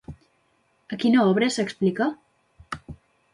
A 0.95 0.97
quina 1.03 1.25
obra 1.33 1.51
s'explica? 1.57 2.09